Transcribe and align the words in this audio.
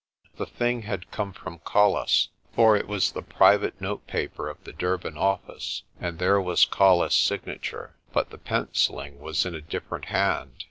The 0.37 0.47
thing 0.47 0.81
had 0.81 1.11
come 1.11 1.31
from 1.31 1.59
Colles, 1.59 2.29
for 2.55 2.75
it 2.75 2.87
was 2.87 3.11
the 3.11 3.21
private 3.21 3.79
notepaper 3.79 4.49
of 4.49 4.63
the 4.63 4.73
Durban 4.73 5.15
office, 5.15 5.83
and 5.99 6.17
there 6.17 6.41
was 6.41 6.65
Colles' 6.65 7.13
signa 7.13 7.59
ture. 7.59 7.93
But 8.11 8.31
the 8.31 8.39
pencilling 8.39 9.19
was 9.19 9.45
in 9.45 9.53
a 9.53 9.61
different 9.61 10.05
hand. 10.05 10.55